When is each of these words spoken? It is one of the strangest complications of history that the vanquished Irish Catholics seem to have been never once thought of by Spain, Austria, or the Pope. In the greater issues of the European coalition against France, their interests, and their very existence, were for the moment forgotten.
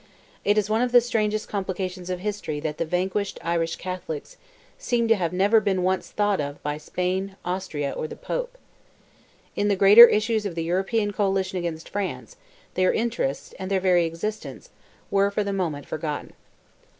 It 0.43 0.57
is 0.57 0.67
one 0.67 0.81
of 0.81 0.91
the 0.91 0.99
strangest 0.99 1.47
complications 1.47 2.09
of 2.09 2.21
history 2.21 2.59
that 2.61 2.79
the 2.79 2.85
vanquished 2.85 3.37
Irish 3.43 3.75
Catholics 3.75 4.35
seem 4.79 5.07
to 5.09 5.15
have 5.15 5.29
been 5.29 5.37
never 5.37 5.59
once 5.59 6.09
thought 6.09 6.41
of 6.41 6.59
by 6.63 6.79
Spain, 6.79 7.35
Austria, 7.45 7.91
or 7.95 8.07
the 8.07 8.15
Pope. 8.15 8.57
In 9.55 9.67
the 9.67 9.75
greater 9.75 10.07
issues 10.07 10.43
of 10.43 10.55
the 10.55 10.63
European 10.63 11.13
coalition 11.13 11.59
against 11.59 11.87
France, 11.87 12.35
their 12.73 12.91
interests, 12.91 13.53
and 13.59 13.69
their 13.69 13.79
very 13.79 14.05
existence, 14.05 14.71
were 15.11 15.29
for 15.29 15.43
the 15.43 15.53
moment 15.53 15.85
forgotten. 15.85 16.33